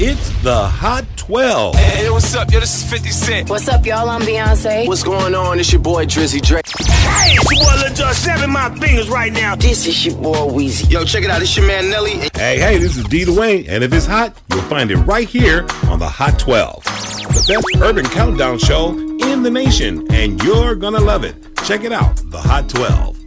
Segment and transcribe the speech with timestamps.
[0.00, 1.74] It's the Hot 12.
[1.74, 2.52] Hey, what's up?
[2.52, 3.50] Yo, this is 50 Cent.
[3.50, 4.08] What's up, y'all?
[4.08, 4.86] I'm Beyonce.
[4.86, 5.58] What's going on?
[5.58, 6.68] It's your boy Drizzy Drake.
[6.68, 8.14] Hey, it's your boy Lil Jon.
[8.14, 9.56] Snapping my fingers right now.
[9.56, 10.88] This is your boy Weezy.
[10.88, 11.42] Yo, check it out.
[11.42, 12.12] It's your man Nelly.
[12.34, 13.24] Hey, hey, this is D.
[13.24, 16.84] Duane, and if it's hot, you'll find it right here on the Hot 12.
[16.84, 21.34] The best urban countdown show in the nation, and you're gonna love it.
[21.64, 23.18] Check it out, the Hot 12.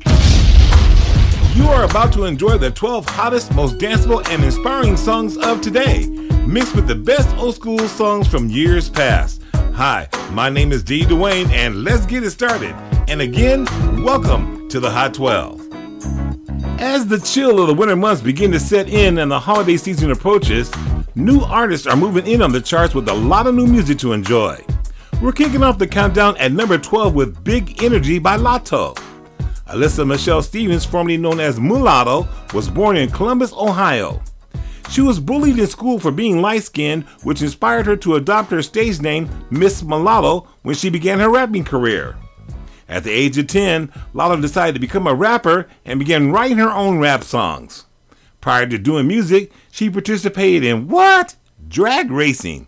[1.54, 6.08] You are about to enjoy the 12 hottest, most danceable, and inspiring songs of today,
[6.52, 9.42] mixed with the best old school songs from years past.
[9.74, 11.06] Hi, my name is D.
[11.06, 12.76] Duane, and let's get it started.
[13.08, 13.64] And again,
[14.04, 15.62] welcome to the Hot 12.
[16.82, 20.12] As the chill of the winter months begin to set in and the holiday season
[20.12, 20.70] approaches,
[21.16, 24.12] new artists are moving in on the charts with a lot of new music to
[24.12, 24.62] enjoy.
[25.22, 28.98] We're kicking off the countdown at number 12 with Big Energy by Latto.
[29.68, 34.22] Alyssa Michelle Stevens, formerly known as Mulatto, was born in Columbus, Ohio.
[34.92, 38.62] She was bullied in school for being light skinned, which inspired her to adopt her
[38.62, 42.18] stage name, Miss Mulatto, when she began her rapping career.
[42.90, 46.72] At the age of 10, Latto decided to become a rapper and began writing her
[46.72, 47.86] own rap songs.
[48.42, 51.38] Prior to doing music, she participated in what?
[51.70, 52.68] Drag racing.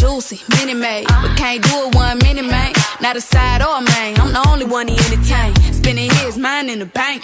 [0.00, 2.72] Juicy, mini made, but can't do it one mini man.
[3.02, 4.18] Not a side or a main.
[4.18, 5.54] I'm the only one he entertain.
[5.74, 7.22] Spending his mind in the bank.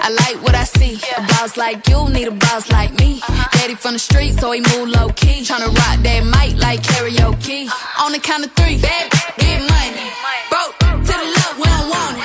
[0.00, 0.98] I like what I see.
[1.18, 3.20] A boss like you need a boss like me.
[3.20, 3.48] Uh-huh.
[3.52, 5.42] Daddy from the street, so he move low key.
[5.42, 7.66] Tryna rock that mic like karaoke.
[7.66, 8.06] Uh-huh.
[8.06, 10.08] On the count of three, bad, get money.
[10.48, 12.24] Broke to the left, we don't want it.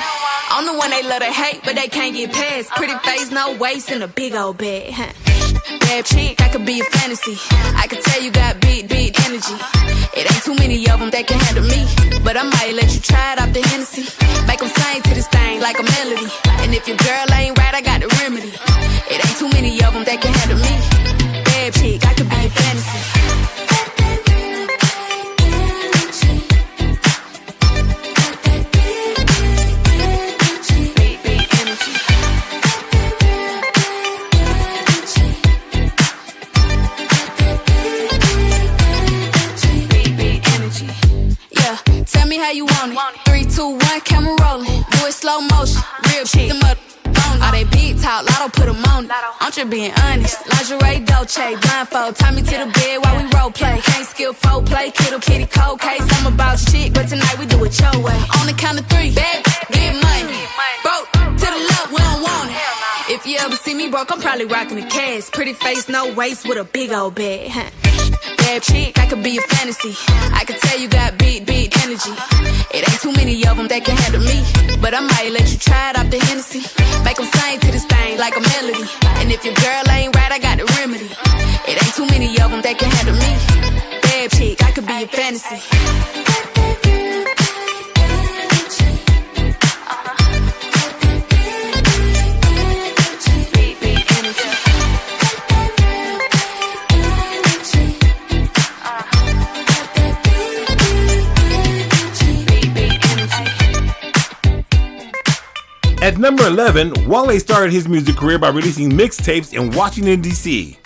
[0.50, 2.70] I'm the one they love to hate, but they can't get past.
[2.70, 4.92] Pretty face, no waist, and a big old bag.
[4.92, 5.12] huh.
[5.80, 7.36] Bad chick, I could be a fantasy.
[7.76, 9.56] I could tell you got big, big energy.
[10.16, 11.86] It ain't too many of them that can handle me.
[12.24, 14.04] But I might let you try it off the Hennessy.
[14.46, 16.28] Make them sing to this thing like a melody.
[16.64, 18.52] And if your girl ain't right, I got the remedy.
[19.12, 20.74] It ain't too many of them that can handle me.
[21.44, 22.39] Bad chick, I could be
[42.40, 42.98] how you want it.
[43.28, 44.82] Three, two, one, camera rolling.
[44.92, 45.80] Do it slow motion.
[46.08, 46.48] Real shit.
[46.50, 46.78] Them up.
[47.42, 49.10] All they big talk, Latto put 'em on it.
[49.40, 50.36] I'm just being honest.
[50.52, 52.16] Lingerie, Dolce, blindfold.
[52.16, 53.80] Tie me to the bed while we role play.
[53.82, 56.02] Can't skill folk play, kiddo, kitty, cold case.
[56.16, 58.18] I'm about shit, but tonight we do it your way.
[58.38, 59.42] On the count of three, bad,
[63.90, 65.32] ever broke, I'm probably rocking a cast.
[65.32, 67.50] Pretty face, no waist, with a big old bag.
[68.38, 69.94] Bad chick, I could be a fantasy.
[70.32, 72.14] I could tell you got big, big energy.
[72.74, 74.38] It ain't too many of them that can handle me.
[74.80, 76.62] But I might let you try it off the Hennessy.
[77.04, 78.86] Make them sing to this thing like a melody.
[79.18, 81.10] And if your girl ain't right, I got the remedy.
[81.66, 83.32] It ain't too many of them that can handle me.
[84.02, 86.29] Bad chick, I could be a fantasy.
[106.10, 110.76] At number 11, Wale started his music career by releasing mixtapes in Washington, D.C.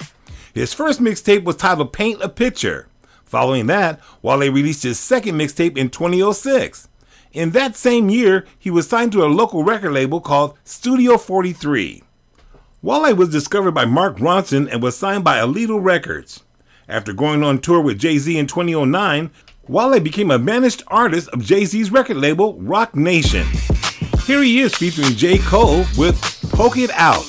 [0.52, 2.88] His first mixtape was titled Paint a Picture.
[3.24, 6.88] Following that, Wale released his second mixtape in 2006.
[7.32, 12.02] In that same year, he was signed to a local record label called Studio 43.
[12.82, 16.44] Wale was discovered by Mark Ronson and was signed by Allido Records.
[16.86, 19.30] After going on tour with Jay Z in 2009,
[19.68, 23.46] Wale became a managed artist of Jay Z's record label, Roc Nation.
[24.26, 25.36] Here he is featuring J.
[25.36, 26.18] Cole with
[26.50, 27.24] Poke It Out.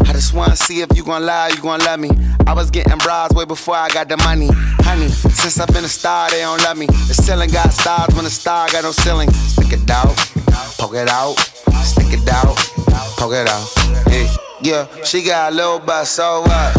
[0.00, 2.08] I just wanna see if you gon' lie, you gon' love me.
[2.46, 4.48] I was getting bras way before I got the money.
[4.80, 6.86] Honey, since I've been a star, they don't love me.
[6.86, 9.30] The ceiling got stars when the star got no ceiling.
[9.30, 10.16] Stick it out,
[10.78, 11.34] poke it out,
[11.84, 12.56] stick it out,
[13.18, 13.68] poke it out.
[14.08, 14.28] Hey,
[14.62, 16.74] yeah, she got a little butt, so what?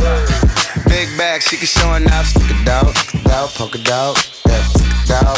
[0.88, 2.26] Big bag, she can show enough.
[2.26, 4.16] Stick it out, stick it out, poke it out,
[5.12, 5.38] out,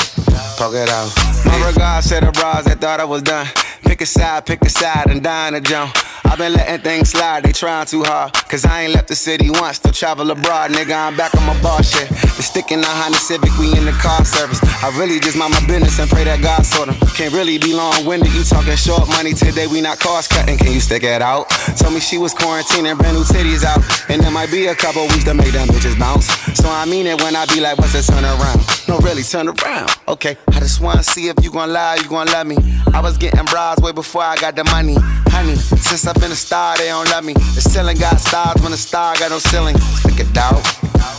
[0.58, 1.12] poke it out.
[1.46, 3.48] My regards to the bras that thought I was done.
[3.84, 5.96] Pick a side, pick a side, and dine a jump.
[6.28, 8.34] I've been letting things slide, they trying too hard.
[8.34, 10.96] Cause I ain't left the city once, to travel abroad, nigga.
[10.96, 12.10] I'm back on my bar shit.
[12.10, 14.60] The stick in the Honda Civic, we in the car service.
[14.84, 16.98] I really just mind my business and pray that God sort them.
[17.16, 20.58] Can't really be long winded, you talking short money today, we not cost cutting.
[20.58, 21.50] Can you stick it out?
[21.80, 23.80] Told me she was quarantining, brand new titties out.
[24.10, 26.28] And there might be a couple weeks to make them bitches bounce.
[26.60, 28.60] So I mean it when I be like, what's the turn around?
[28.88, 29.90] No, really, turn around.
[30.08, 32.58] Okay, I just wanna see if you gon' lie, you gon' love me.
[32.94, 34.96] I was getting bras way before I got the money.
[35.30, 37.34] Honey, since I've been a star, they don't love me.
[37.34, 39.78] The ceiling got stars when the star got no ceiling.
[39.78, 40.64] Stick it out,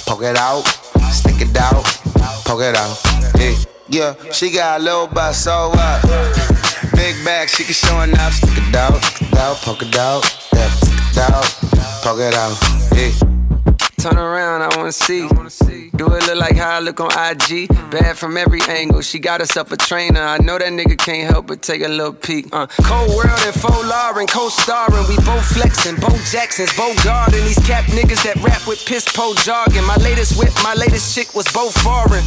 [0.07, 0.63] poke it out,
[1.13, 1.85] stick it out,
[2.45, 2.97] poke it out.
[3.39, 3.55] Yeah,
[3.89, 6.03] yeah, she got a little butt, so what?
[6.95, 8.35] Big bag, she can show enough.
[8.35, 10.23] Stick it out, stick it out, poke it out,
[10.55, 11.45] yeah, stick it out,
[12.03, 12.57] poke it out.
[12.95, 13.38] Yeah.
[13.99, 15.29] Turn around, I wanna see.
[15.97, 17.67] Do it look like how I look on IG?
[17.91, 19.03] Bad from every angle.
[19.03, 20.21] She got herself a trainer.
[20.21, 22.47] I know that nigga can't help but take a little peek.
[22.53, 25.05] Uh, cold world and faux Lauren, co-starring.
[25.09, 27.41] We both flexing, Bo Jackson's, Bo Garden.
[27.45, 29.85] These cap niggas that rap with piss po jargon.
[29.85, 32.23] My latest whip, my latest chick was both foreign.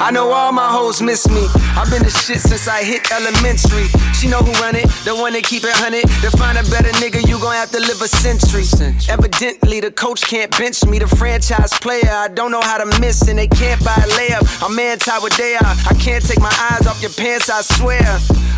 [0.00, 1.46] I know all my hoes miss me.
[1.74, 3.88] I've been the shit since I hit elementary.
[4.14, 6.06] She know who run it, the one that keep it hunted.
[6.22, 7.26] To find a better nigga,
[7.58, 8.62] have to live a century.
[9.08, 11.00] Evidently, the coach can't bench me.
[11.00, 14.46] The franchise player, I don't know how to miss, and they can't buy a layup.
[14.62, 15.74] I'm anti what they are.
[15.90, 18.06] I can't take my eyes off your pants, I swear.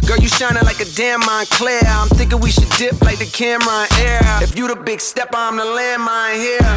[0.06, 1.81] Girl, you shining like a damn Moncler.
[1.87, 4.20] I'm thinking we should dip like the camera in air.
[4.43, 6.69] If you the big stepper, I'm the landmine here.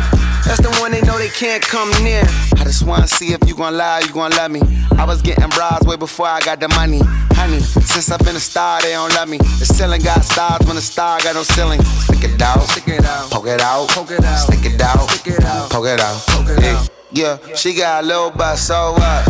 [0.46, 2.24] That's the one they know they can't come near.
[2.56, 4.62] I just wanna see if you gon' lie, you gon' love me.
[4.98, 7.02] I was getting bras way before I got the money.
[7.34, 9.38] Honey, since I've been a star, they don't love me.
[9.38, 11.82] The ceiling got stars when the star got no ceiling.
[12.24, 15.10] Stick it out, stick it out, poke it out, poke it out, stick it out,
[15.10, 16.90] stick it out, poke it out, poke it out.
[17.12, 19.26] Yeah, she got a little butt, so what?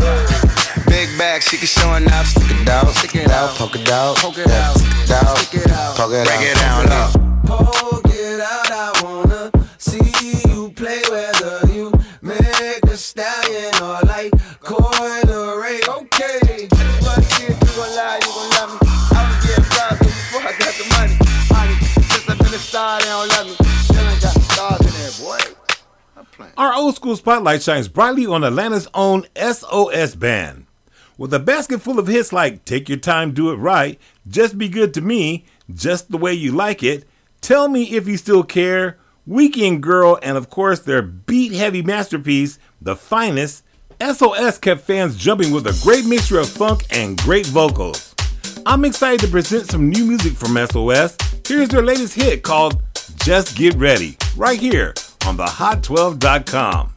[0.86, 2.28] Big bag, she can show enough.
[2.28, 5.38] Stick it out, stick it out, poke it out, poke it out, stick it out,
[5.40, 8.13] stick it out, poke it out, break it down, low.
[26.64, 30.66] Our old school spotlight shines brightly on Atlanta's own SOS band.
[31.18, 34.00] With a basket full of hits like Take Your Time, Do It Right,
[34.30, 35.44] Just Be Good to Me,
[35.74, 37.06] Just the Way You Like It,
[37.42, 42.60] Tell Me If You Still Care, Weekend Girl, and of course their beat heavy masterpiece,
[42.82, 43.66] The Finest,
[44.00, 48.16] SOS kept fans jumping with a great mixture of funk and great vocals.
[48.66, 51.18] I'm excited to present some new music from SOS.
[51.46, 52.82] Here's their latest hit called
[53.18, 54.94] Just Get Ready, right here
[55.26, 56.93] on the Hot12.com.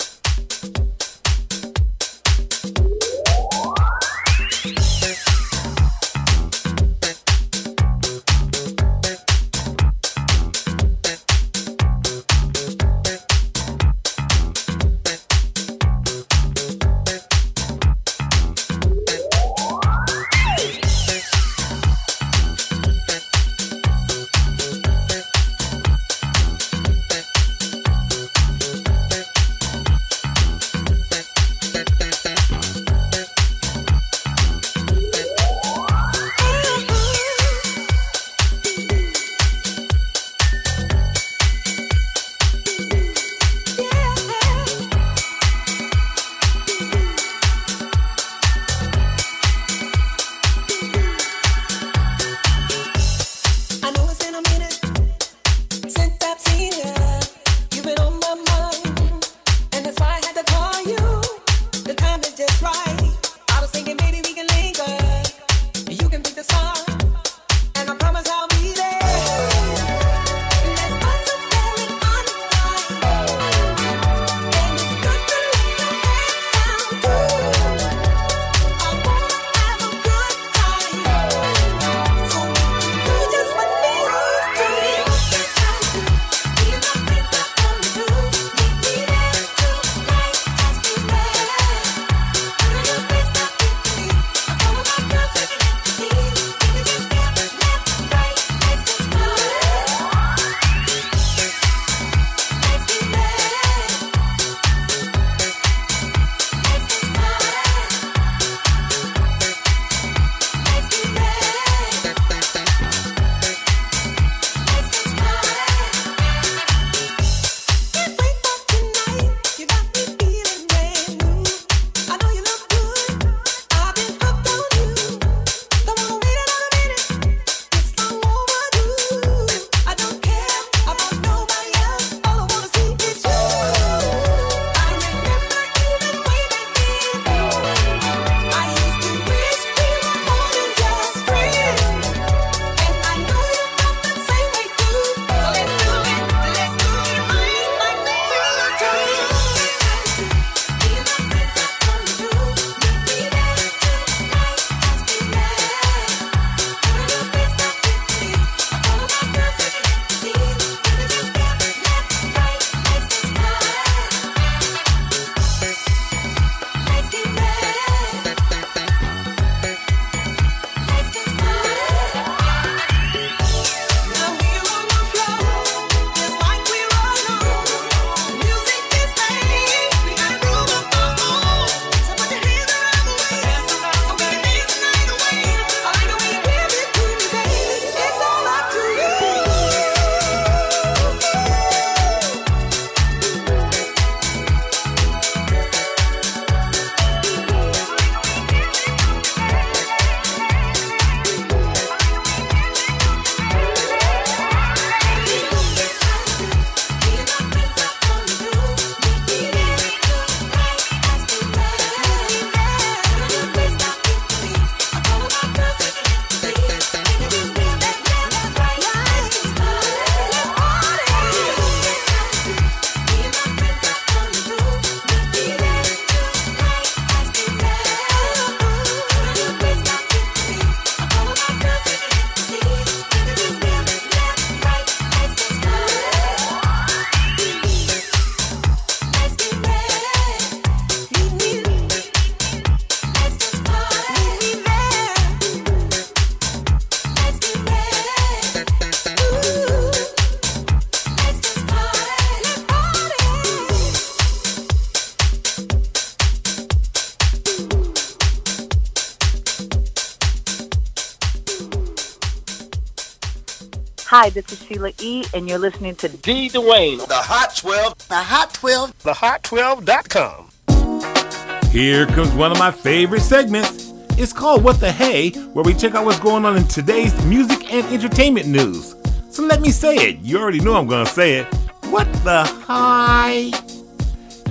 [264.67, 266.49] Sheila E., and you're listening to D.
[266.49, 266.99] Duane.
[266.99, 268.09] The Hot 12.
[268.09, 269.03] The Hot 12.
[269.03, 271.71] The Hot12.com.
[271.71, 273.93] Here comes one of my favorite segments.
[274.19, 277.73] It's called What the Hey, where we check out what's going on in today's music
[277.73, 278.97] and entertainment news.
[279.31, 280.19] So let me say it.
[280.21, 281.47] You already know I'm going to say it.
[281.91, 283.53] What the hi?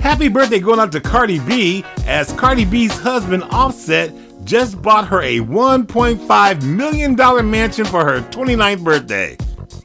[0.00, 4.12] Happy birthday going out to Cardi B, as Cardi B's husband Offset
[4.44, 7.16] just bought her a $1.5 million
[7.50, 9.36] mansion for her 29th birthday.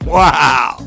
[0.05, 0.77] Wow!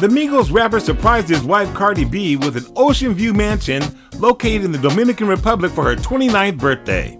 [0.00, 3.82] The Migos rapper surprised his wife Cardi B with an ocean view mansion
[4.18, 7.18] located in the Dominican Republic for her 29th birthday.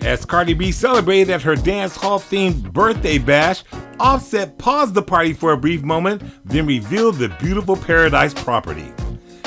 [0.00, 3.62] As Cardi B celebrated at her dance hall themed birthday bash,
[4.00, 8.92] Offset paused the party for a brief moment, then revealed the beautiful paradise property.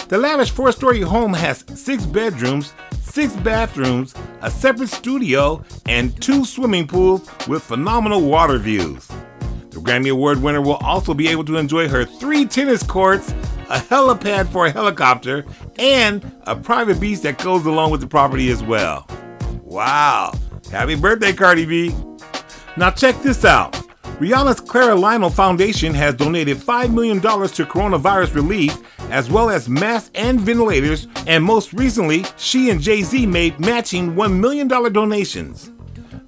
[0.09, 6.43] The lavish four story home has six bedrooms, six bathrooms, a separate studio, and two
[6.43, 9.09] swimming pools with phenomenal water views.
[9.81, 13.31] Grammy Award winner will also be able to enjoy her three tennis courts,
[13.69, 15.45] a helipad for a helicopter,
[15.79, 19.07] and a private beach that goes along with the property as well.
[19.63, 20.33] Wow!
[20.71, 21.95] Happy birthday, Cardi B!
[22.77, 23.73] Now, check this out.
[24.19, 28.77] Rihanna's Clara Lionel Foundation has donated $5 million to coronavirus relief,
[29.09, 34.13] as well as masks and ventilators, and most recently, she and Jay Z made matching
[34.13, 35.71] $1 million donations.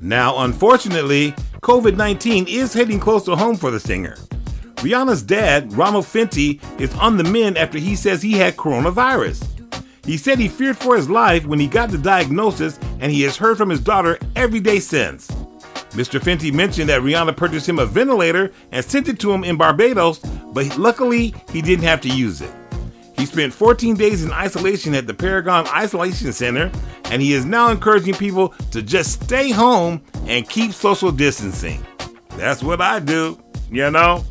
[0.03, 1.31] Now, unfortunately,
[1.61, 4.17] COVID 19 is hitting close to home for the singer.
[4.75, 9.47] Rihanna's dad, Ronald Fenty, is on the mend after he says he had coronavirus.
[10.05, 13.37] He said he feared for his life when he got the diagnosis, and he has
[13.37, 15.27] heard from his daughter every day since.
[15.91, 16.19] Mr.
[16.19, 20.19] Fenty mentioned that Rihanna purchased him a ventilator and sent it to him in Barbados,
[20.19, 22.51] but luckily he didn't have to use it.
[23.23, 26.69] He spent 14 days in isolation at the Paragon Isolation Center,
[27.05, 31.87] and he is now encouraging people to just stay home and keep social distancing.
[32.31, 34.25] That's what I do, you know?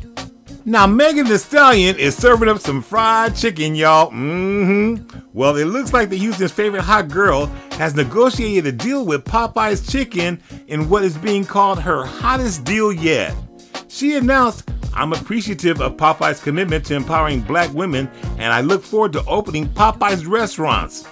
[0.65, 4.11] Now, Megan Thee Stallion is serving up some fried chicken, y'all.
[4.11, 5.21] Mm-hmm.
[5.33, 9.91] Well, it looks like the Houston's favorite hot girl has negotiated a deal with Popeye's
[9.91, 13.35] Chicken in what is being called her hottest deal yet.
[13.87, 19.13] She announced, I'm appreciative of Popeye's commitment to empowering black women, and I look forward
[19.13, 21.03] to opening Popeye's restaurants.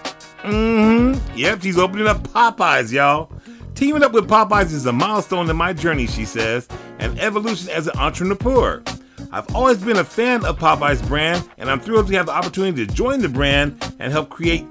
[0.44, 1.38] Mm-hmm.
[1.38, 3.32] Yep, she's opening up Popeyes, y'all.
[3.76, 6.68] Teaming up with Popeyes is a milestone in my journey, she says,
[7.00, 8.84] and evolution as an entrepreneur.
[9.32, 12.86] I've always been a fan of Popeye's brand, and I'm thrilled to have the opportunity
[12.86, 14.66] to join the brand and help create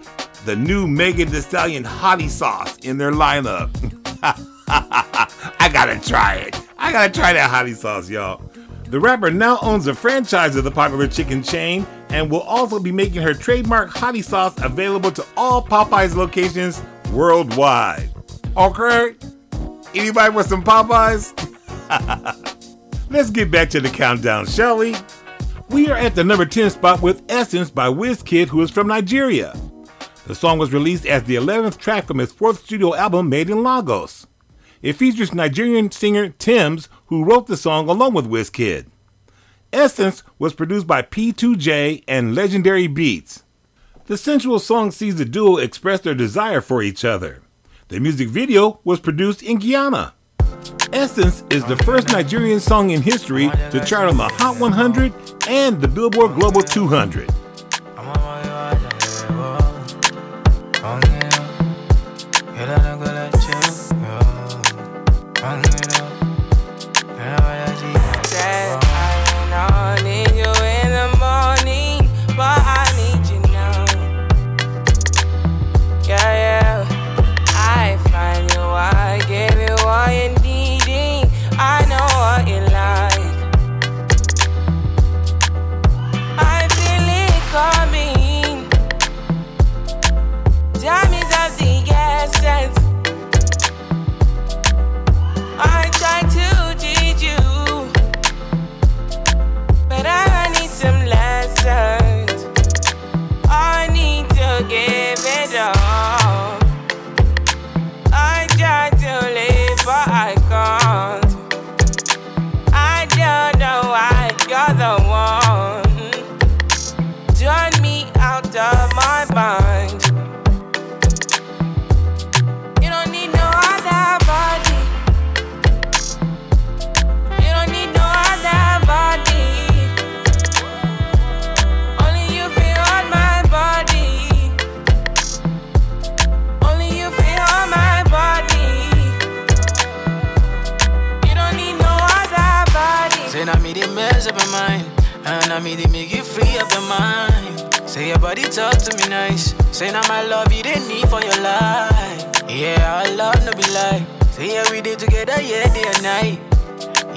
[0.44, 3.70] the new Megan Thee Stallion Hottie Sauce in their lineup.
[4.68, 6.60] I gotta try it.
[6.78, 8.49] I gotta try that Hottie Sauce, y'all.
[8.90, 12.90] The rapper now owns a franchise of the popular chicken chain and will also be
[12.90, 16.82] making her trademark Hottie Sauce available to all Popeyes locations
[17.12, 18.10] worldwide.
[18.56, 19.14] Okay?
[19.94, 21.36] Anybody want some Popeyes?
[23.10, 24.96] Let's get back to the countdown, shall we?
[25.68, 29.56] We are at the number 10 spot with Essence by Wizkid, who is from Nigeria.
[30.26, 33.62] The song was released as the 11th track from his fourth studio album made in
[33.62, 34.26] Lagos.
[34.82, 38.86] It features Nigerian singer Tems, who wrote the song along with WizKid.
[39.72, 43.42] Essence was produced by P2J and Legendary Beats.
[44.06, 47.42] The sensual song sees the duo express their desire for each other.
[47.88, 50.14] The music video was produced in Guyana.
[50.92, 55.12] Essence is the first Nigerian song in history to chart on the Hot 100
[55.48, 57.28] and the Billboard Global 200.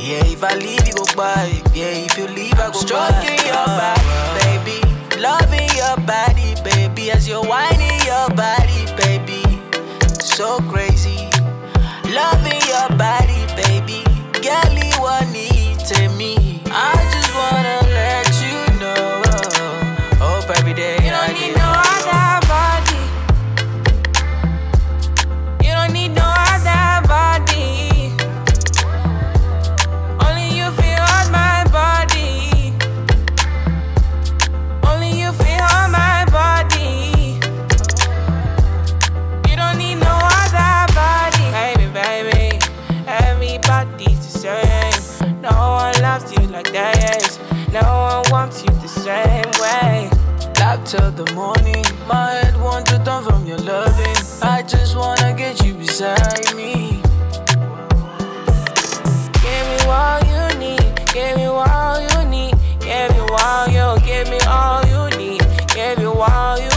[0.04, 1.48] Yeah, if I leave you go by.
[1.74, 3.48] Yeah, if you leave I go Stroking by.
[3.48, 4.12] your body,
[4.44, 4.80] baby.
[5.22, 7.12] Loving your body, baby.
[7.12, 9.44] As you're whining your body, baby.
[10.20, 10.60] So
[50.94, 51.84] till the morning.
[52.08, 54.18] My head wants to turn from your loving.
[54.44, 57.02] I just wanna get you beside me.
[59.44, 60.92] Give me all you need.
[61.12, 62.54] Give me all you need.
[62.80, 63.88] Give me all you.
[64.06, 65.42] Give me all you need.
[65.74, 66.73] Give me all you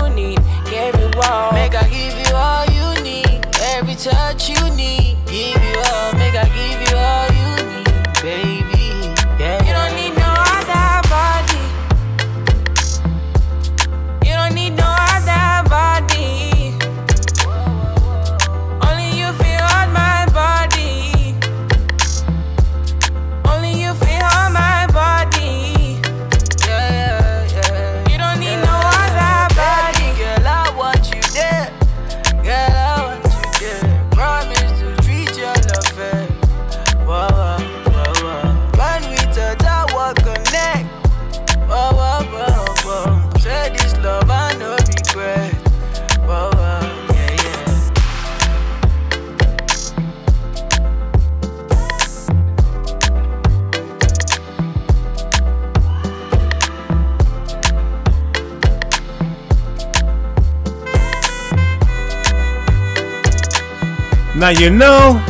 [64.47, 65.21] Now, you know,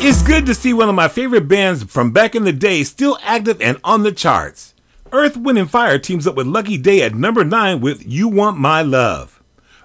[0.00, 3.16] it's good to see one of my favorite bands from back in the day still
[3.22, 4.74] active and on the charts.
[5.12, 8.58] Earth, Wind, and Fire teams up with Lucky Day at number 9 with You Want
[8.58, 9.42] My Love.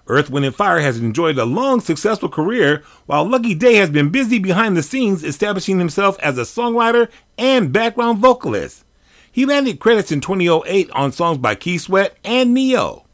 [0.08, 4.10] Earth, Wind, and Fire has enjoyed a long, successful career, while Lucky Day has been
[4.10, 8.84] busy behind the scenes establishing himself as a songwriter and background vocalist.
[9.32, 13.06] He landed credits in 2008 on songs by Keith Sweat and Ne-Yo.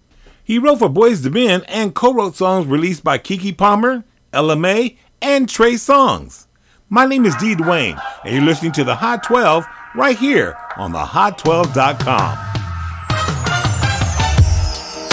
[0.44, 5.50] He wrote for Boyz II Men and co-wrote songs released by Keke Palmer, May, and
[5.50, 6.46] Trey Songz.
[6.88, 7.56] My name is D.
[7.56, 12.38] Duane, and you're listening to the Hot 12 right here on the Hot12.com.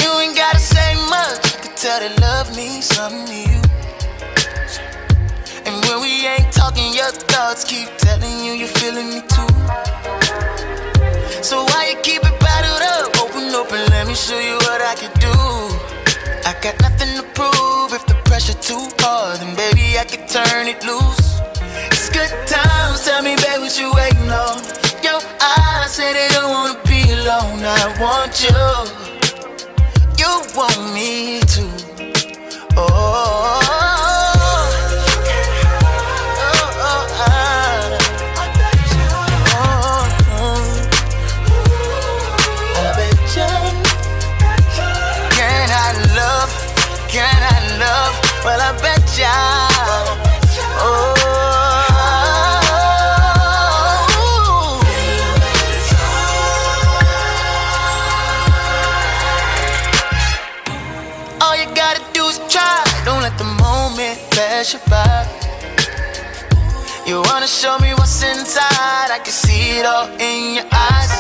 [0.04, 2.52] You ain't gotta say much, you can tell that love
[2.84, 3.48] something.
[5.64, 9.48] And when we ain't talking, your thoughts keep telling you you're feeling me too.
[11.42, 13.16] So why you keep it bottled up?
[13.22, 15.32] Open and let me show you what I can do.
[16.44, 17.92] I got nothing to prove.
[17.94, 21.42] If the pressure too hard, then baby I can turn it loose.
[21.92, 23.04] It's good times.
[23.04, 24.56] Tell me, babe, what you waiting on?
[25.04, 27.60] Your eyes say they don't wanna be alone.
[27.60, 28.56] I want you.
[30.16, 31.64] You want me to.
[32.78, 33.81] Oh,
[48.44, 49.30] Well, I bet ya.
[50.82, 51.14] Oh.
[61.40, 62.82] All you gotta do is try.
[63.04, 65.26] Don't let the moment pass you by.
[67.06, 69.10] You wanna show me what's inside?
[69.10, 71.12] I can see it all in your eyes.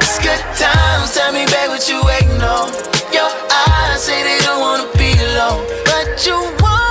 [0.00, 1.12] It's good times.
[1.12, 2.72] Tell me, babe, what you waiting on?
[3.12, 3.28] Your
[3.68, 4.88] eyes say they don't wanna
[5.22, 6.89] alone, but you won't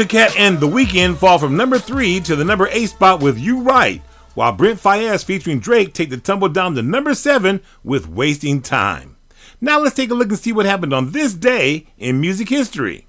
[0.00, 3.38] Doja Cat and The Weeknd fall from number 3 to the number 8 spot with
[3.38, 4.00] You Right,
[4.34, 9.16] while Brent Faiyaz featuring Drake take the tumble down to number 7 with Wasting Time.
[9.60, 13.06] Now let's take a look and see what happened on this day in music history.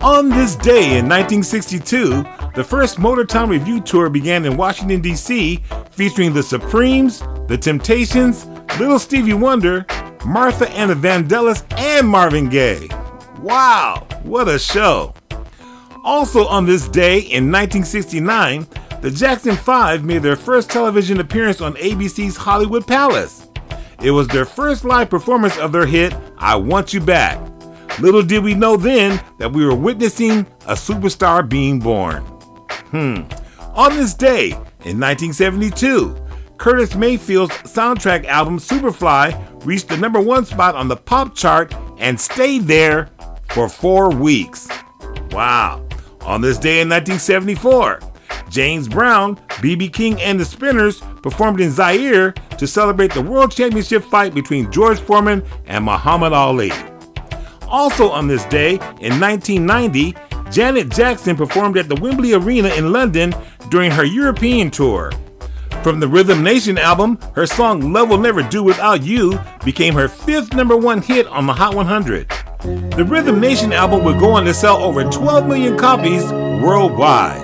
[0.00, 6.32] On this day in 1962, the first Motortown Revue tour began in Washington, D.C., featuring
[6.32, 7.18] the Supremes,
[7.48, 8.46] the Temptations,
[8.78, 9.84] Little Stevie Wonder,
[10.24, 12.88] Martha and the Vandellas, and Marvin Gaye.
[13.42, 15.14] Wow, what a show!
[16.04, 18.66] Also on this day in 1969,
[19.00, 23.48] the Jackson 5 made their first television appearance on ABC's Hollywood Palace.
[24.02, 27.40] It was their first live performance of their hit, I Want You Back.
[27.98, 32.22] Little did we know then that we were witnessing a superstar being born.
[32.90, 33.22] Hmm.
[33.74, 34.50] On this day,
[34.84, 36.14] in 1972,
[36.58, 42.20] Curtis Mayfield's soundtrack album Superfly reached the number one spot on the pop chart and
[42.20, 43.08] stayed there
[43.50, 44.68] for four weeks.
[45.30, 45.86] Wow.
[46.22, 48.00] On this day in 1974,
[48.48, 49.88] James Brown, B.B.
[49.88, 54.98] King, and the Spinners performed in Zaire to celebrate the World Championship fight between George
[55.00, 56.72] Foreman and Muhammad Ali.
[57.68, 60.14] Also on this day, in 1990,
[60.50, 63.32] Janet Jackson performed at the Wembley Arena in London
[63.68, 65.12] during her European tour.
[65.84, 70.08] From the Rhythm Nation album, her song Love Will Never Do Without You became her
[70.08, 72.30] fifth number one hit on the Hot 100.
[72.62, 77.40] The Rhythm Nation album would go on to sell over 12 million copies worldwide.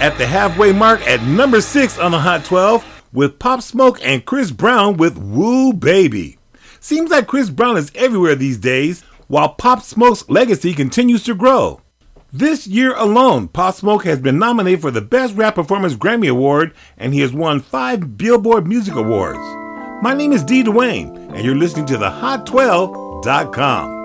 [0.00, 4.24] At the halfway mark at number six on the Hot 12 with Pop Smoke and
[4.24, 6.38] Chris Brown with Woo Baby.
[6.80, 11.82] Seems like Chris Brown is everywhere these days, while Pop Smoke's legacy continues to grow.
[12.32, 16.72] This year alone, Pop Smoke has been nominated for the Best Rap Performance Grammy Award,
[16.96, 19.38] and he has won five Billboard Music Awards.
[20.02, 20.62] My name is D.
[20.62, 23.99] Duane, and you're listening to the Hot12.com.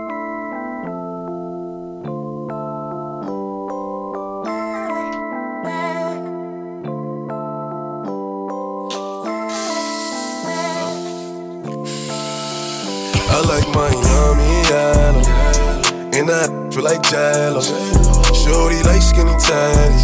[13.36, 15.20] I like Miami yellow,
[16.16, 17.60] and I feel like Jello.
[18.32, 20.00] Shorty like skinny tiny,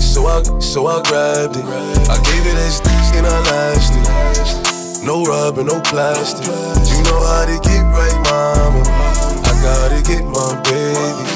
[0.00, 1.64] so I so I grabbed it.
[2.08, 2.80] I gave it as
[3.12, 5.04] and I lashed it.
[5.04, 6.46] No rubber, no plastic.
[6.46, 8.80] You know how to get right, mama.
[9.44, 11.28] I gotta get my baby.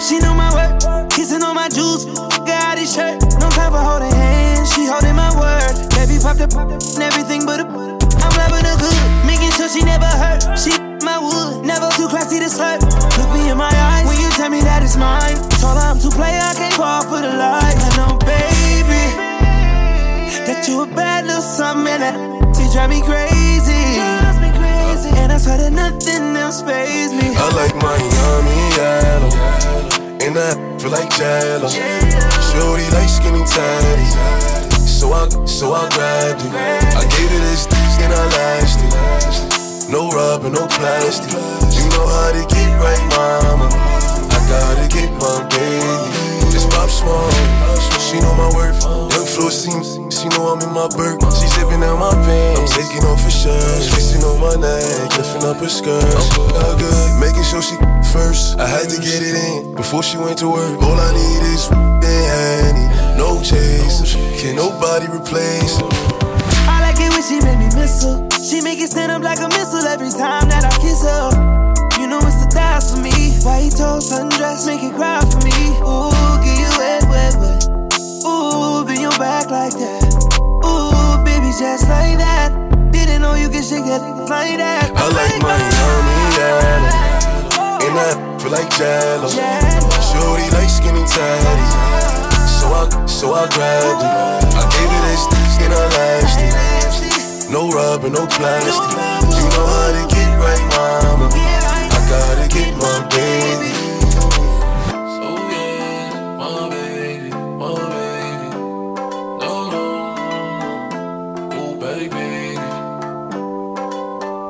[0.00, 2.04] She know my work, kissing on my juice.
[2.46, 4.72] Got his shirt, no time for holding hands.
[4.72, 5.90] She holding my word.
[5.90, 6.54] Baby popped up
[7.02, 7.66] everything but a.
[8.22, 9.26] I'm rapping her good,
[9.72, 10.44] she never hurt.
[10.58, 12.84] She my wood, never too classy to slut.
[13.16, 15.34] Look me in my eyes when you tell me that it's mine.
[15.58, 17.80] Told her I'm too play, I can't fall for the lies.
[17.80, 19.04] I know, baby,
[20.44, 22.14] that you a bad little something that
[22.54, 23.80] she drive me crazy.
[25.16, 27.32] And I swear that nothing else pays me.
[27.32, 29.32] I like Miami yellow,
[30.20, 31.68] and I feel like Jello.
[32.52, 34.04] Shorty like skinny tiny,
[34.84, 36.52] so I so I grabbed it.
[36.52, 37.66] I gave it this
[38.02, 39.51] and I lashed it.
[39.92, 41.36] No rubber, no plastic.
[41.36, 43.68] You know how to get right, mama.
[43.68, 46.48] I gotta get my baby.
[46.48, 47.28] Just pop small,
[48.00, 48.80] she know my worth.
[49.12, 51.20] Young floor seems, she know I'm in my burp.
[51.36, 53.84] She zipping out my pants, I'm taking off her shirt.
[53.92, 56.00] Kissing on my neck, lifting up her skirt.
[56.00, 57.76] I'm not good, making sure she
[58.16, 58.58] first.
[58.58, 60.80] I had to get it in before she went to work.
[60.80, 62.88] All I need is honey,
[63.20, 64.16] no chase.
[64.40, 65.81] Can nobody replace
[67.82, 68.28] when she make me miss her.
[68.42, 71.30] She make it stand up like a missile every time that I kiss her.
[72.00, 73.12] You know it's the thighs for me.
[73.42, 75.54] White toes, sundress, make it cry for me.
[75.82, 77.66] Ooh, get you wet, wet, wet.
[78.26, 80.02] Ooh, bend your back like that.
[80.64, 82.54] Ooh, baby, just like that.
[82.92, 84.90] Didn't know you could shake that like that.
[84.94, 86.86] I like Miami yellow,
[87.82, 89.28] and I feel like Jello.
[90.12, 91.66] Shorty like skinny tiny,
[92.46, 94.54] so I so I grabbed it.
[94.54, 95.22] I gave it this
[95.62, 96.91] and I lashed it.
[97.52, 98.72] No rubber, no plastic.
[98.72, 101.28] You know how to get right, mama.
[101.34, 101.36] I
[102.08, 103.72] gotta get my baby.
[104.88, 108.48] So yeah, my baby, my baby.
[109.38, 109.84] No, no,
[111.52, 112.56] oh baby.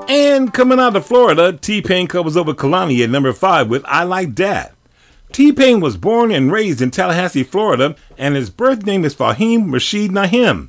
[0.08, 3.84] And coming out of Florida, T Pain covers up with Kehlani at number five with
[3.86, 4.76] I Like Dat.
[5.32, 9.70] T Pain was born and raised in Tallahassee, Florida, and his birth name is Faheem
[9.70, 10.68] Rasheed Najm.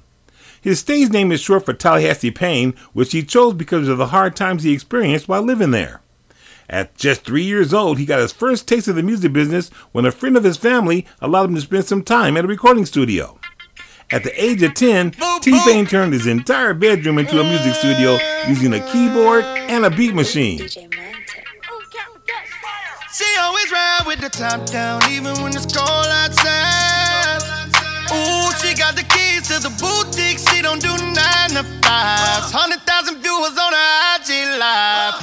[0.63, 4.35] His stage name is short for Tallahassee Pain, which he chose because of the hard
[4.35, 6.01] times he experienced while living there.
[6.69, 10.05] At just three years old, he got his first taste of the music business when
[10.05, 13.37] a friend of his family allowed him to spend some time at a recording studio.
[14.09, 18.17] At the age of 10, T Pain turned his entire bedroom into a music studio
[18.47, 20.67] using a keyboard and a beat machine.
[23.63, 26.92] Always ride with the top down, even when it's cold outside.
[28.13, 30.37] Ooh, she got the keys to the boutique.
[30.37, 32.51] She don't do nine to fives.
[32.53, 35.22] Hundred thousand viewers on her IG live.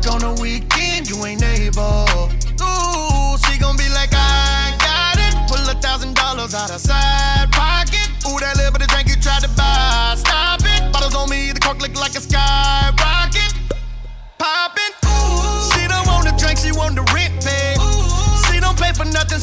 [0.00, 2.06] Back on the weekend, you ain't able.
[2.62, 5.34] Ooh, she gon' be like, I got it.
[5.48, 8.08] Pull a thousand dollars out of side pocket.
[8.26, 10.14] Ooh, that little bit of drink you tried to buy.
[10.16, 10.92] Stop it.
[10.92, 13.52] Bottles on me, the cork look like a skyrocket.
[14.38, 14.94] Poppin'.
[15.06, 17.78] Ooh, she don't want the drink, she want the rent paid.
[18.46, 19.37] She don't pay for nothing,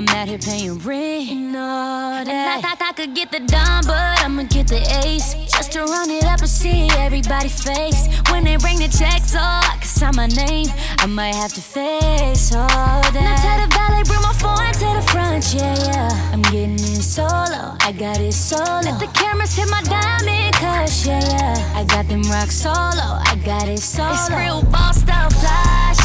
[0.00, 2.26] I'm out here paying rent and all that.
[2.26, 5.34] And I thought I could get the dime, but I'ma get the ace.
[5.44, 8.08] Just to run it up and see everybody face.
[8.32, 10.68] When they bring the checks, oh, I can sign my name.
[11.00, 13.12] I might have to face all that.
[13.12, 16.32] Now tell the valet, bring my phone to the front, yeah, yeah.
[16.32, 18.80] I'm getting in solo, I got it solo.
[18.80, 21.76] Let the cameras hit my diamond cush, yeah, yeah.
[21.76, 24.16] I got them rock solo, I got it solo.
[24.16, 26.00] It's real boss style flash.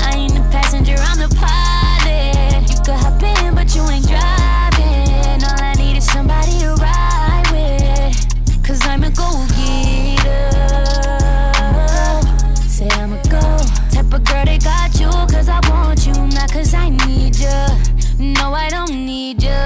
[0.00, 1.67] I ain't the passenger, I'm the pilot.
[2.88, 5.44] Could hop in, but you ain't driving.
[5.44, 8.64] All I need is somebody to ride with.
[8.66, 10.48] Cause I'm a go getter.
[12.66, 13.44] Say I'm a go.
[13.92, 17.60] Type of girl they got you, cause I want you, not cause I need you.
[18.18, 19.60] No, I don't need you.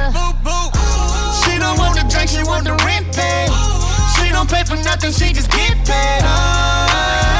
[1.45, 3.51] She don't want the drink, she want the rent paid.
[4.17, 6.23] She don't pay for nothing, she just get paid.
[6.25, 7.32] Ah,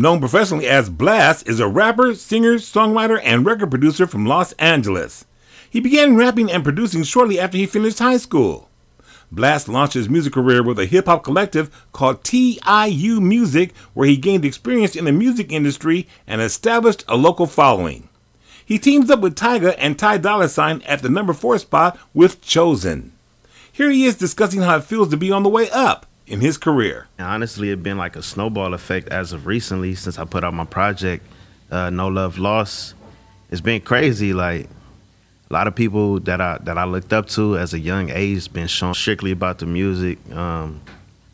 [0.00, 5.24] known professionally as Blxst, is a rapper, singer, songwriter, and record producer from Los Angeles.
[5.68, 8.70] He began rapping and producing shortly after he finished high school.
[9.34, 14.16] Blxst launched his music career with a hip hop collective called TIU Music, where he
[14.16, 18.08] gained experience in the music industry and established a local following.
[18.64, 22.40] He teams up with Tyga and Ty Dolla Sign at the number four spot with
[22.40, 23.12] Chosen.
[23.72, 26.58] Here he is discussing how it feels to be on the way up in his
[26.58, 27.06] career.
[27.18, 30.64] Honestly, it's been like a snowball effect as of recently since I put out my
[30.64, 31.24] project,
[31.70, 32.94] uh, No Love Lost.
[33.50, 34.32] It's been crazy.
[34.32, 34.68] Like
[35.48, 38.52] a lot of people that I that I looked up to as a young age
[38.52, 40.18] been shown strictly about the music.
[40.32, 40.80] Um,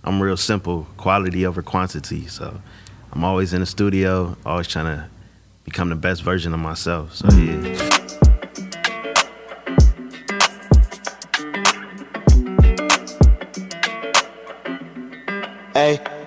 [0.04, 2.26] I'm real simple, quality over quantity.
[2.26, 2.60] So
[3.12, 5.08] I'm always in the studio, always trying to
[5.64, 7.14] become the best version of myself.
[7.14, 8.01] So yeah.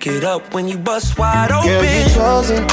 [0.00, 1.68] Get up when you bust wide open.
[1.68, 2.66] Girl, you chosen.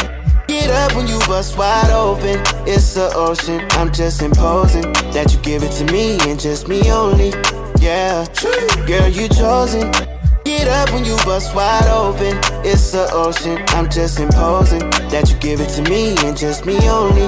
[0.47, 2.39] Get up when you bust wide open.
[2.67, 3.65] It's the ocean.
[3.71, 7.29] I'm just imposing that you give it to me and just me only.
[7.81, 8.27] Yeah,
[8.85, 9.91] girl, you chosen.
[10.43, 12.37] Get up when you bust wide open.
[12.63, 13.57] It's the ocean.
[13.69, 17.25] I'm just imposing that you give it to me and just me only.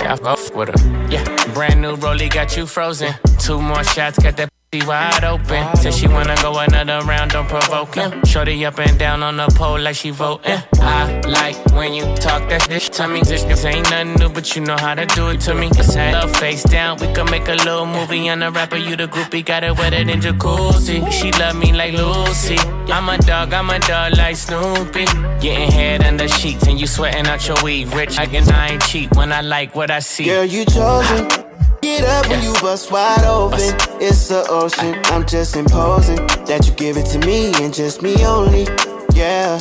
[0.00, 1.08] Yeah, I fuck with her.
[1.10, 3.12] Yeah, brand new rollie got you frozen.
[3.38, 5.76] Two more shots, got that She wide open.
[5.76, 8.24] Said she wanna go another round, don't provoke him.
[8.24, 10.62] Shorty up and down on the pole like she voting.
[10.80, 13.20] I like when you talk that shit to me.
[13.20, 15.68] This, ain't nothing new, but you know how to do it to me.
[15.76, 16.96] Let's have a face down.
[17.00, 18.78] We can make a little movie on the rapper.
[18.78, 21.12] You the groupie, got it wetter than jacuzzi.
[21.12, 22.56] She love me like Lucy.
[22.90, 25.04] I'm a dog, I'm a dog like Snoopy.
[25.42, 27.92] Getting head under sheets and you sweating out your weed.
[27.92, 30.24] Rich, I can I ain't cheap when I like what I see.
[30.24, 31.51] Girl, you chosen.
[31.82, 33.58] Get up when you bust wide open.
[34.00, 35.00] It's the ocean.
[35.06, 38.68] I'm just imposing that you give it to me and just me only.
[39.14, 39.58] Yeah,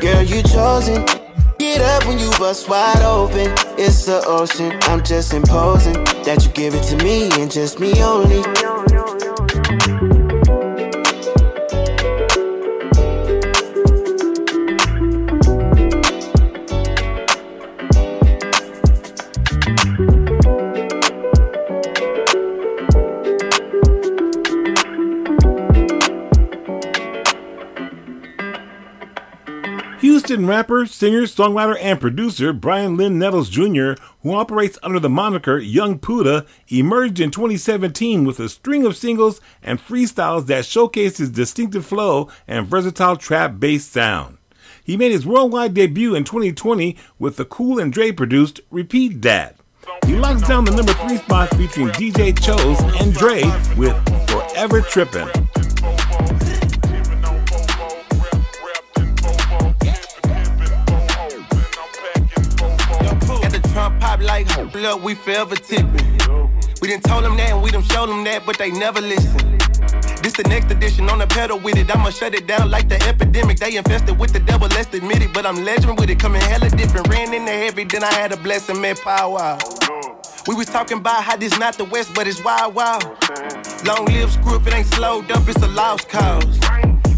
[0.00, 1.04] girl, you chosen.
[1.60, 3.54] Get up when you bust wide open.
[3.78, 4.76] It's the ocean.
[4.82, 8.42] I'm just imposing that you give it to me and just me only.
[30.40, 35.98] Rapper, singer, songwriter, and producer Brian Lynn Nettles Jr., who operates under the moniker Young
[35.98, 41.84] Puda, emerged in 2017 with a string of singles and freestyles that showcase his distinctive
[41.84, 44.38] flow and versatile trap based sound.
[44.82, 49.56] He made his worldwide debut in 2020 with the Cool and Dre produced Repeat Dat.
[50.06, 53.42] He locks down the number three spot featuring DJ Chose and Dre
[53.76, 53.94] with
[54.28, 55.51] Forever Trippin'.
[64.48, 66.18] Like, look, we forever tipping.
[66.80, 69.58] We done told them that and we done showed them that, but they never listen.
[70.22, 71.94] This the next edition on the pedal with it.
[71.94, 73.58] I'ma shut it down like the epidemic.
[73.58, 75.32] They infested with the devil, let's admit it.
[75.32, 77.08] But I'm legend with it, coming hella different.
[77.08, 79.58] Ran in the heavy, then I had a blessing, man, power.
[80.48, 83.04] We was talking about how this not the West, but it's wild, wild.
[83.86, 86.58] Long live screw if it ain't slowed up, it's a lost cause.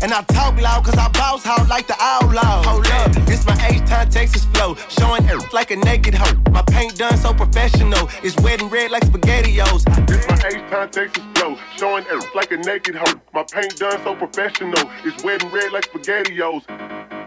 [0.04, 2.62] And I talk loud cause I bounce out like the outlaw.
[2.64, 4.74] Hold up, it's my H-Town Texas flow.
[4.90, 6.38] Showing it like a naked hoe.
[6.50, 8.10] My paint done so professional.
[8.22, 10.06] It's wet and red like SpaghettiOs.
[10.06, 11.56] This my H-Town Texas flow.
[11.78, 13.18] Showing it like a naked hoe.
[13.32, 14.90] My paint done so professional.
[15.06, 16.66] It's wet and red like SpaghettiOs.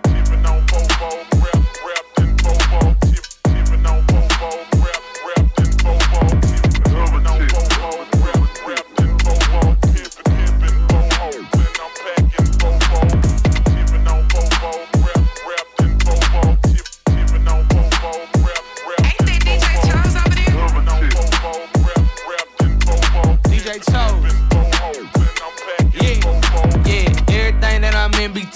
[0.03, 1.36] Tipping on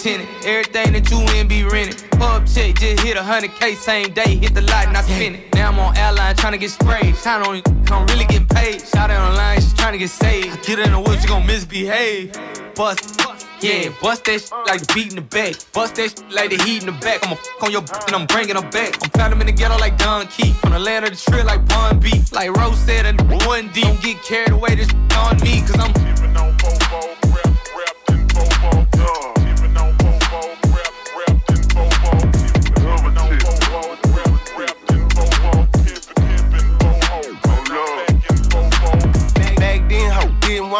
[0.01, 0.29] tenant.
[0.45, 2.03] Everything that you in be rented.
[2.19, 4.35] Pub check, just hit a hundred K same day.
[4.37, 5.53] Hit the lot and I spin it.
[5.53, 7.15] Now I'm on airline trying to get sprayed.
[7.15, 8.81] Time on I'm really getting paid.
[8.81, 10.65] Shout out online, she's trying to get saved.
[10.65, 12.33] Get her in the whip, she gon' misbehave.
[12.75, 13.21] Bust.
[13.61, 15.53] Yeah, bust that shit like the beat in the back.
[15.71, 17.23] Bust that shit like the heat in the back.
[17.23, 18.97] I'ma fuck on your b- and I'm bringing them back.
[19.03, 20.53] I'm pounding in the ghetto like Don Key.
[20.53, 22.23] From the land of the trill like Bun B.
[22.31, 23.81] Like Rose said, and one D.
[23.81, 25.61] Don't get carried away, this on me.
[25.61, 26.80] Cause I'm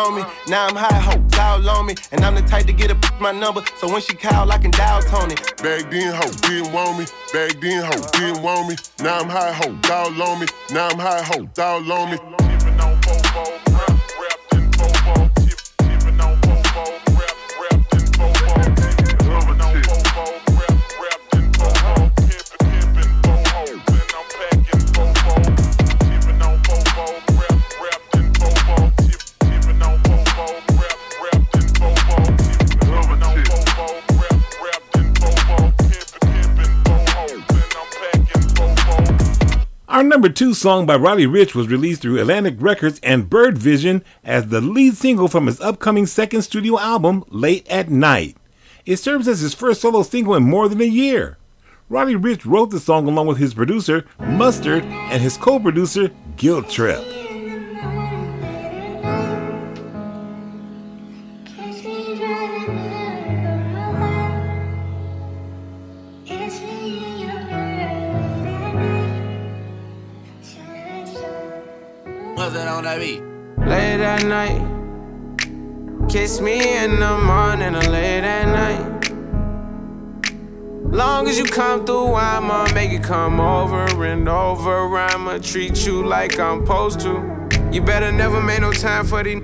[0.01, 0.23] ho, me.
[0.47, 1.95] Now I'm high, ho, all on me.
[2.11, 4.71] And I'm the type to get a my number, so when she call, I can
[4.71, 5.35] dial Tony.
[5.61, 7.05] Back then, ho, didn't want me.
[7.33, 8.75] Back then, ho, didn't want me.
[8.99, 10.47] Now I'm high, ho, all on me.
[10.71, 13.00] Now I'm high, ho, all on me.
[40.01, 44.03] Our number two song by Roddy Ricch was released through Atlantic Records and Bird Vision
[44.23, 48.35] as the lead single from his upcoming second studio album, Late at Night.
[48.83, 51.37] It serves as his first solo single in more than a year.
[51.87, 56.67] Roddy Ricch wrote the song along with his producer, Mustard, and his co producer, Guilt
[56.67, 57.20] Trip.
[74.22, 76.09] At night.
[76.09, 79.11] Kiss me in the morning or late at night.
[80.91, 84.97] Long as you come through, I'ma make it come over and over.
[84.97, 87.49] I'ma treat you like I'm supposed to.
[87.72, 89.41] You better never make no time for these.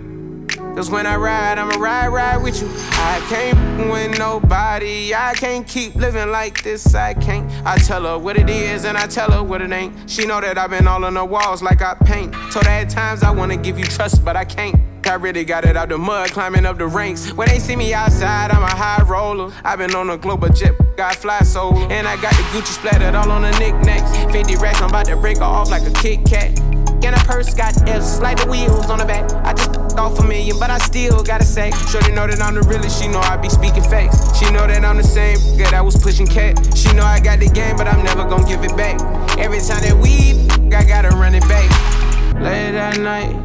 [0.76, 2.70] Cause when I ride, I'ma ride, ride with you.
[2.92, 5.16] I can't with nobody.
[5.16, 6.94] I can't keep living like this.
[6.94, 7.50] I can't.
[7.66, 10.08] I tell her what it is and I tell her what it ain't.
[10.08, 12.17] She know that I've been all on the walls like I paint.
[12.52, 14.76] Told her at times I wanna give you trust, but I can't.
[15.06, 17.32] I really got it out the mud, climbing up the ranks.
[17.32, 19.54] When they see me outside, I'm a high roller.
[19.64, 21.78] I've been on a global jet, got fly solo.
[21.90, 24.12] And I got the Gucci splattered all on the knickknacks.
[24.32, 26.60] 50 racks, I'm about to break her off like a Kit Kat.
[27.06, 29.32] And a purse got F's, like the wheels on the back.
[29.46, 31.72] I just off a million, but I still gotta say.
[31.90, 34.38] Shorty know that I'm the realest, she know I be speaking facts.
[34.38, 36.60] She know that I'm the same, good I was pushing cat.
[36.76, 39.00] She know I got the game, but I'm never gonna give it back.
[39.38, 41.97] Every time that we, I gotta run it back.
[42.40, 43.36] Late at night.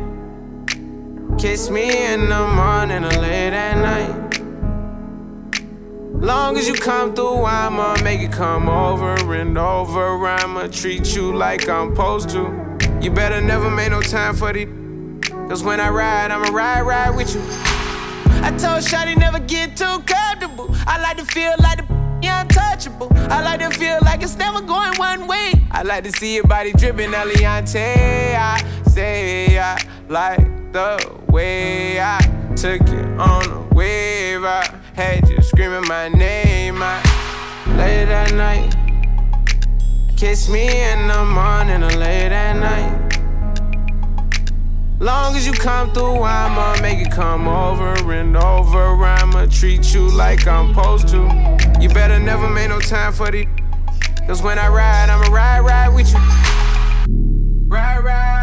[1.39, 4.23] Kiss me in the morning or late at night.
[6.23, 10.27] Long as you come through, I'ma make it come over and over.
[10.27, 12.79] I'ma treat you like I'm supposed to.
[13.01, 14.67] You better never make no time for the.
[15.49, 17.41] Cause when I ride, I'ma ride, ride with you.
[18.45, 20.69] I told Shotty never get too comfortable.
[20.87, 23.09] I like to feel like the untouchable.
[23.31, 25.53] I like to feel like it's never going one way.
[25.71, 28.35] I like to see your body dripping, Eliante.
[28.37, 29.79] I say I
[30.09, 32.21] like the way I
[32.57, 34.45] took it on a wave.
[34.45, 34.65] I
[34.95, 36.77] had you screaming my name.
[36.83, 37.01] I
[37.79, 38.75] late at night.
[40.19, 42.99] Kiss me in the morning or late at night.
[45.01, 49.05] Long as you come through, I'ma make it come over and over.
[49.05, 51.23] I'ma treat you like I'm supposed to.
[51.81, 53.47] You better never make no time for the.
[54.27, 56.21] Cause when I ride, I'ma ride, ride with you.
[57.69, 58.42] Ride, ride.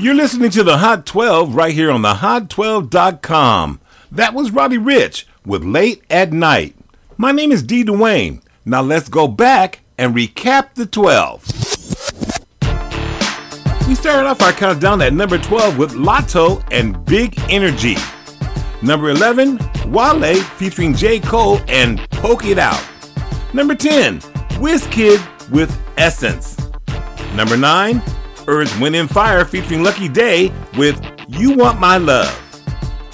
[0.00, 3.80] You're listening to the Hot 12 right here on the Hot12.com.
[4.10, 6.74] That was Roddy Ricch with Late at Night.
[7.16, 7.84] My name is D.
[7.84, 8.42] Duane.
[8.64, 11.77] Now let's go back and recap the 12.
[13.88, 17.96] We started off our countdown at number 12 with Latto and Big Energy.
[18.82, 21.20] Number 11, Wale featuring J.
[21.20, 22.84] Cole and Poke It Out.
[23.54, 24.20] Number 10,
[24.60, 26.58] Wizkid with Essence.
[27.34, 28.02] Number 9,
[28.46, 32.30] Earth, Wind, and Fire featuring Lucky Daye with You Want My Love.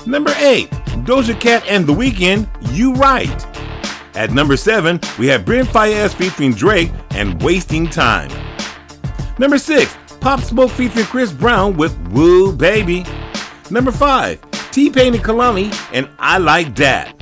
[0.09, 0.69] Number 8,
[1.07, 3.47] Doja Cat and The Weeknd, You Right.
[4.17, 8.29] At number 7, we have Brent Faiyaz featuring Drake and Wasting Time.
[9.39, 13.05] Number 6, Pop Smoke featuring Chris Brown with Woo Baby.
[13.71, 17.15] Number 5, T-Pain and Kehlani and I Like That.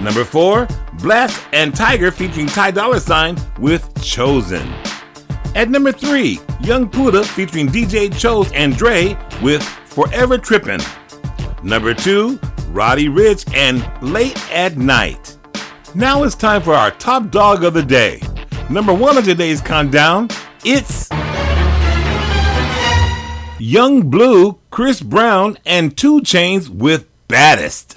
[0.00, 0.64] Number 4,
[1.00, 4.66] Blxst and Tyga featuring Ty Dolla Sign with Chosen.
[5.54, 10.80] At number 3, Young Puda featuring DJ Chose and Dre with Forever Trippin'.
[11.62, 15.36] Number 2, Roddy Ricch and Late at Night.
[15.94, 18.22] Now it's time for our top dog of the day.
[18.70, 20.30] Number 1 of today's countdown,
[20.64, 21.10] it's
[23.60, 27.96] Yung Bleu, Chris Brown, and 2 Chainz with Baddest.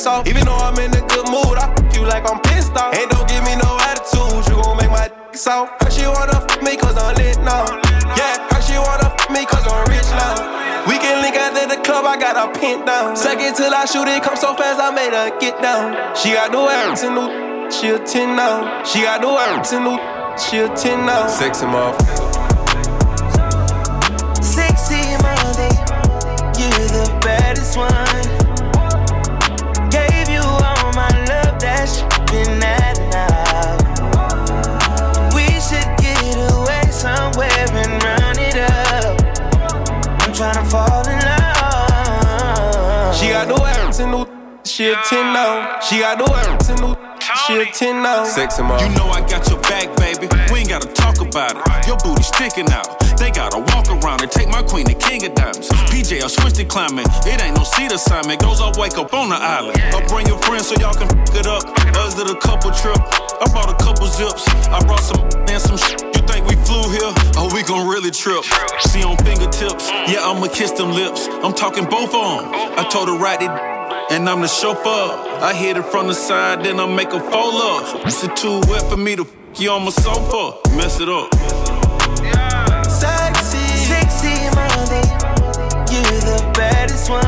[0.00, 0.24] She wanna
[1.76, 2.96] fuck you like I'm pissed off.
[2.96, 5.68] Ain't gon' give me no attitude, You gon' make my ass.
[5.80, 7.66] I shit all up, make cause I'm lit now.
[8.16, 10.88] Yeah, her she wanna fuck me cause I'm rich now.
[10.88, 13.02] We can link out at the club, I got the words
[13.52, 14.34] in
[15.92, 17.28] the she got new ass and new.
[17.70, 18.82] She a 10 now.
[18.84, 19.98] She got the words in the
[20.40, 21.26] she a 10 now.
[21.28, 22.40] Sexy motherfucker.
[24.42, 25.76] Sexy Monday,
[26.56, 28.09] you're the baddest one.
[44.80, 45.78] She a 10 now.
[45.80, 46.96] She got the words in the
[47.44, 48.24] she a 10 now.
[48.24, 48.80] Sexy mom.
[48.80, 50.24] You know I got your back, baby.
[50.48, 51.60] We ain't gotta talk about it.
[51.84, 52.88] Your booty sticking out.
[53.20, 55.68] They gotta walk around and take my queen to King of Diamonds.
[55.92, 57.04] PJ, I switched to climbing.
[57.28, 58.40] It ain't no seat assignment.
[58.40, 59.76] Goes off, wake up on the island.
[59.92, 61.60] I'll bring your friends so y'all can f it up.
[62.00, 62.96] Us did a couple trip.
[63.36, 64.48] I brought a couple zips.
[64.72, 66.00] I brought some and some shit.
[66.16, 67.12] You think we flew here?
[67.36, 68.48] Oh, we gon' really trip.
[68.80, 69.92] See on fingertips.
[70.08, 71.28] Yeah, I'ma kiss them lips.
[71.44, 72.48] I'm talking both on.
[72.80, 73.79] I told her right it
[74.10, 75.40] and I'm the chauffeur.
[75.40, 78.06] I hit it from the side, then I make a fold up.
[78.06, 80.58] It's too wet for me to f you on my sofa.
[80.76, 81.32] Mess it up.
[82.90, 85.02] Sexy, sexy mommy,
[85.92, 87.24] you're the baddest one,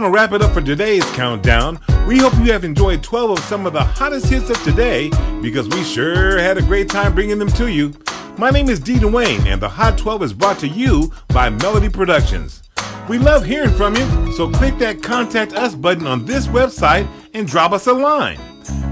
[0.00, 1.76] going to wrap it up for today's countdown.
[2.06, 5.10] We hope you have enjoyed 12 of some of the hottest hits of today
[5.42, 7.92] because we sure had a great time bringing them to you.
[8.36, 9.00] My name is D.
[9.00, 12.62] Duane, and the Hot 12 is brought to you by Melody Productions.
[13.08, 17.48] We love hearing from you, so click that Contact Us button on this website and
[17.48, 18.38] drop us a line.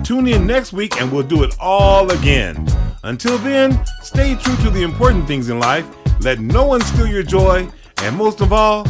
[0.02, 2.66] Tune in next week and we'll do it all again.
[3.04, 5.86] Until then, stay true to the important things in life,
[6.18, 8.84] let no one steal your joy, and most of all,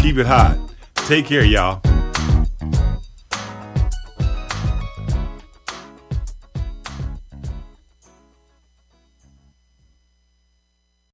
[0.00, 0.69] keep it hot.
[1.10, 1.99] Take care, y'all.